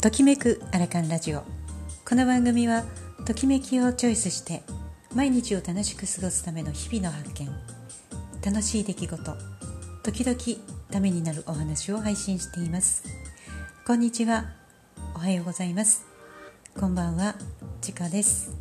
[0.00, 1.42] ときめくアラカンラジオ。
[2.08, 2.84] この番組は
[3.26, 4.62] ときめきをチョイスして
[5.14, 7.50] 毎日を楽しく過ごすための日々の発見。
[8.42, 9.36] 楽しい出来事。
[10.02, 13.04] 時々ためになるお話を配信しています。
[13.86, 14.46] こんにちは。
[15.14, 16.06] おはようございます。
[16.78, 17.34] こんばんは。
[17.82, 18.59] ちかです。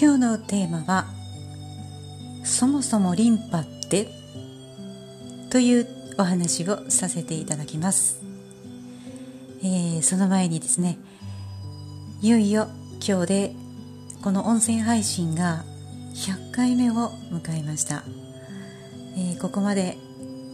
[0.00, 1.06] 今日のテーマは
[2.44, 4.06] そもそもリンパって？
[5.50, 8.22] というお話をさせていただきます、
[9.60, 10.98] えー、その前にですね
[12.22, 12.68] いよいよ
[13.04, 13.52] 今日で
[14.22, 15.64] この音声配信が
[16.14, 18.04] 100回目を迎えました、
[19.16, 19.96] えー、ここまで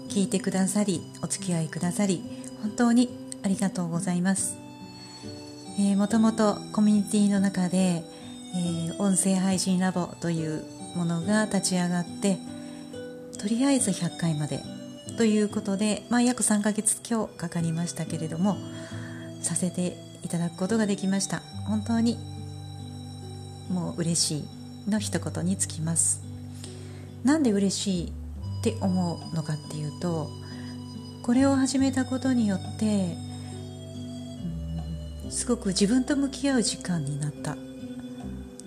[0.09, 2.22] 聞いてくださりお付き合いくださり
[2.62, 3.11] 本当に
[3.45, 4.56] ありがとうございます、
[5.78, 8.05] えー、もともとコミュニティの中で
[8.55, 12.38] えー、音声配信ラボというものが立ち上がって
[13.38, 14.60] とりあえず100回まで
[15.16, 18.56] ということで、まあ、約3ヶ月今日かかりましたけれども
[19.42, 21.42] させていただくことができました。
[21.69, 22.16] 本当に
[23.70, 24.38] もう嬉し
[24.86, 26.22] いの一言につきます。
[27.25, 28.12] なんで嬉しい
[28.60, 30.30] って思うのかっていうと
[31.22, 33.16] これを始めたことによって、
[35.30, 37.56] すごく自分と向き合う時間になった。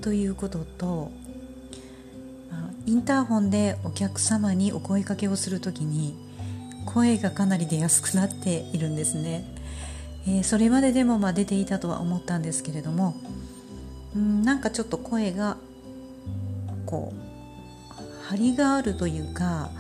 [0.08, 1.11] ということと
[2.86, 6.16] インターホンでお客様にお声かけをする時に
[6.86, 9.43] 声がかなり出やすくなっているんですね、
[10.26, 13.15] えー、それまででもま出ていたとは思ったんですけれども
[14.17, 15.58] んなんかちょっと声が
[16.86, 19.71] こう張りがあるというか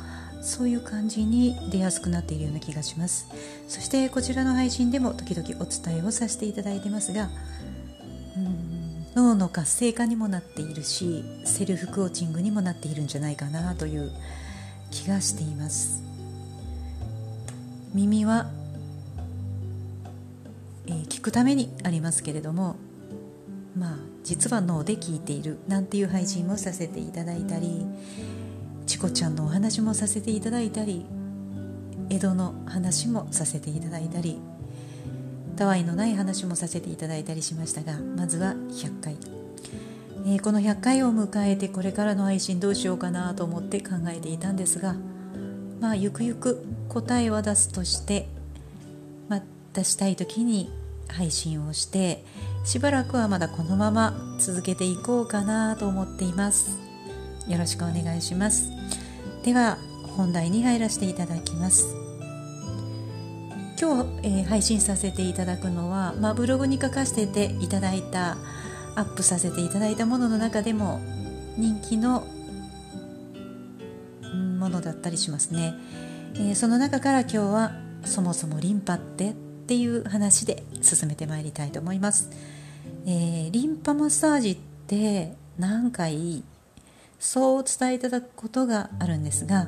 [0.41, 3.27] そういう感じに出やすくなっているような気がします。
[3.67, 7.29] そしてこちらの配信でも時々お伝えをさせていただいてますが
[9.17, 14.11] 脳の活性化にもなっているしセルフコーチングにもなっているんじゃないかなという
[14.91, 16.03] 気がしています。
[17.95, 18.45] 耳は、
[20.85, 22.75] えー、聞くためにありますけれども
[23.75, 27.87] まあ実は脳で聞いているなんていう配信もさせていただいたり
[28.85, 31.07] チコちゃんのお話もさせていただいたり
[32.11, 34.39] 江戸の話もさせていただいたり
[35.57, 39.17] たわいのない話もさせていただいたりしましたがまずは100回、
[40.25, 44.95] えー、この100回を迎えてこれからの配信どうしようかなと思って考えていたんですが
[45.81, 48.27] まあゆくゆく答えは出すとして、
[49.27, 49.41] まあ、
[49.73, 50.71] 出したい時に
[51.09, 52.23] 配信をして
[52.63, 56.87] しばらくはまだこのまま続けていこうかなと思っています。
[57.47, 58.71] よろしくお願いします。
[59.43, 59.77] では
[60.17, 62.06] 本題に入らせていただきます。
[63.79, 68.37] 今日、えー、配信させていただくのは、まあ、ブログに書かせていただいた
[68.95, 70.99] アップさせていただいたものの中でも
[71.57, 72.25] 人気の
[74.57, 75.75] ものだったりしますね、
[76.33, 77.71] えー、その中から今日は
[78.03, 82.31] そもそもリンパってっていう話で進めてまいりたいと思います、
[83.05, 84.57] えー、リンパマッサージっ
[84.87, 86.43] て何回
[87.19, 89.67] そうお伝えいただくことがあるんですが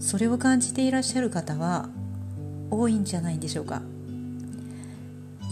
[0.00, 1.88] それを感じていらっしゃる方は
[2.70, 3.82] 多いんじゃないでしょうか。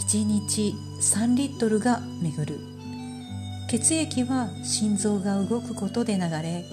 [0.08, 2.58] 1日3リットルが巡る。
[3.68, 6.64] 血液は心臓が動くことで流れ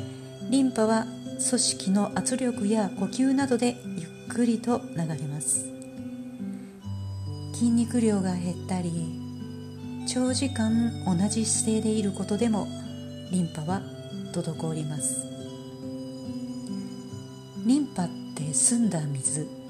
[0.51, 1.05] リンパは
[1.49, 5.65] 組織の圧力や呼吸などでゆっくりと流れます。
[7.53, 8.91] 筋肉量が減ったり
[10.07, 12.67] 長時間同じ姿勢でいることでも
[13.31, 13.81] リンパは
[14.33, 15.25] 滞ります。
[17.65, 19.62] リンパって澄んだ水。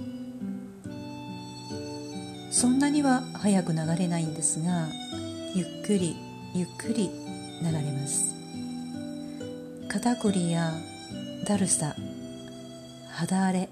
[2.64, 4.88] そんなには早く流れないんですが
[5.54, 6.16] ゆっくり
[6.56, 7.10] ゆっくり
[7.62, 8.34] 流れます。
[9.90, 10.72] 肩こりや
[11.46, 11.94] だるさ
[13.12, 13.70] 肌荒れ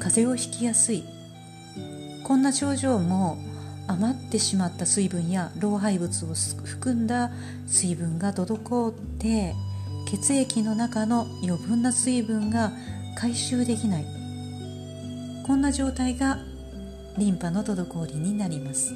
[0.00, 1.02] 風邪をひきやすい。
[2.24, 3.38] こんな症状も
[3.86, 7.30] 余ってしまった水分や老廃物を含んだ
[7.66, 9.54] 水分が滞って
[10.10, 12.70] 血液の中の余分な水分が
[13.16, 14.04] 回収できない。
[15.46, 16.36] こんな状態が
[17.16, 18.94] リンパの滞りになります。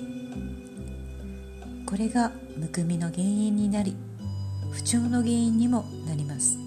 [1.87, 3.97] これがむくみの原因になり
[4.73, 6.59] 不調の原因にもなります。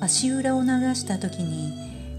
[0.00, 1.72] 足裏を流した時に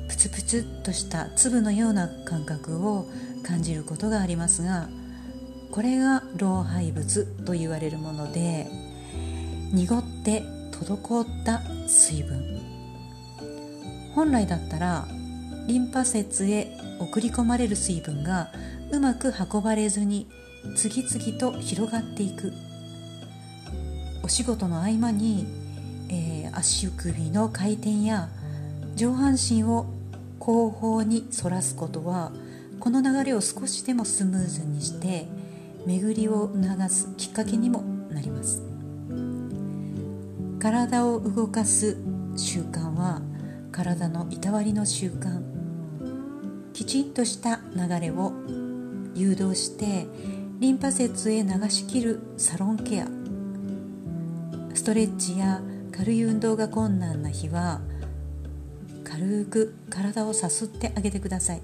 [0.07, 3.05] プツプツっとした粒のような感覚を
[3.43, 4.89] 感じることがありますが
[5.71, 8.67] これが老廃物と言われるもので
[9.73, 12.61] 濁って滞った水分。
[14.15, 15.07] 本来だったら
[15.67, 18.51] リンパ節へ送り込まれる水分が
[18.89, 20.29] うまく運ばれずに
[20.77, 22.53] 次々と広がっていく。
[24.23, 25.45] お仕事の合間に、
[26.09, 28.29] えー、足首の回転や
[28.95, 29.85] 上半身を
[30.39, 32.31] 後方に反らすことは
[32.79, 35.27] この流れを少しでもスムーズにして
[35.85, 38.61] 巡りを促すきっかけにもなります。
[40.59, 41.97] 体を動かす
[42.37, 43.21] 習慣は
[43.71, 45.56] 体のいたわりの習慣
[46.77, 48.33] きちんとした流れを
[49.15, 50.05] 誘導して
[50.59, 53.07] リンパ節へ流しきるサロンケア。
[54.75, 55.59] ストレッチや
[55.91, 57.81] 軽い運動が困難な日は
[59.03, 61.61] 軽く体をさすってあげてください。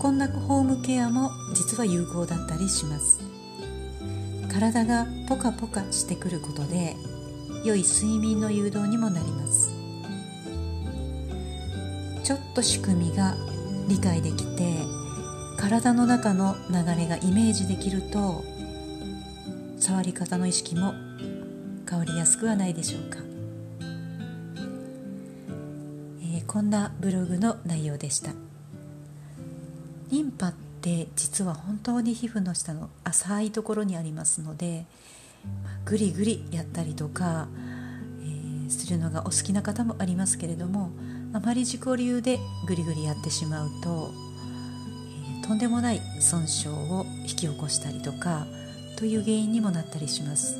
[0.00, 3.20] こんなホームケアも実は有効だったりします。
[4.52, 6.96] 体がポカポカしてくることで
[7.64, 9.61] 良い睡眠の誘導にもなります。
[12.22, 13.34] ちょっと仕組みが
[13.88, 14.74] 理解できて
[15.58, 18.44] 体の中の流れがイメージできると
[19.78, 20.94] 触り方の意識も
[21.88, 23.18] 変わりやすくはないでしょうか、
[26.20, 28.32] えー、こんなブログの内容でした。
[30.10, 30.52] リンパっ
[30.82, 34.84] て実は本当に皮膚の下の浅いところにありますので、
[35.64, 37.48] まあ、ぐりぐりやったりとか、
[38.20, 40.90] えー、するのがお好きな方もありますけれども
[41.32, 44.12] あまり自己流でぐりぐりやってしまうと、
[45.40, 48.46] えー、とんでもない損傷を引き起こしたりとか
[48.96, 50.58] という原因にもなったりします。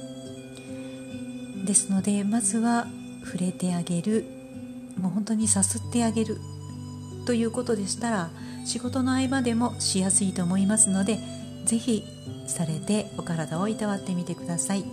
[1.65, 2.87] ですのでまずは
[3.25, 4.25] 触れてあげる
[5.01, 6.39] もう本当にさすってあげる
[7.25, 8.31] ということでしたら
[8.65, 11.19] 仕事の合間でもしやすいと思いますので
[11.65, 12.03] ぜひ
[12.49, 14.81] されてお体をいたわってみてください。
[14.81, 14.89] はい。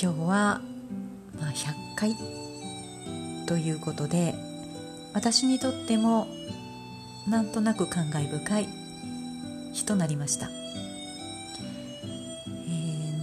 [0.00, 0.60] 今日は、
[1.38, 2.43] まあ、100回
[3.46, 4.34] ということで
[5.12, 6.26] 私にとっても
[7.28, 8.68] なんとなく感慨深い
[9.72, 10.50] 日となりました、え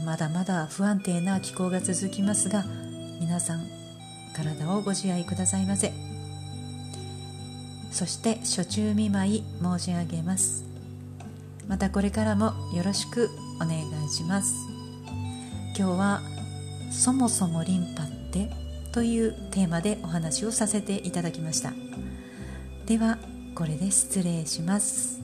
[0.01, 2.65] ー、まだまだ不安定な気候が続きますが
[3.19, 3.81] 皆さん
[4.35, 5.91] 体をご自愛くださいませ。
[7.91, 10.63] そして初中見舞い申し上げます。
[11.67, 14.55] またこれからもよろしくお願いします。
[15.77, 16.21] 今日は
[16.91, 18.49] そもそもリンパって
[18.91, 21.73] というテーマでお話をさせていただきました。
[22.85, 23.17] では
[23.55, 25.20] これで失礼します。